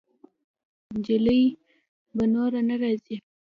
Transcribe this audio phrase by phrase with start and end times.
[1.05, 1.43] جلۍ
[2.15, 3.17] به نوره نه راځي.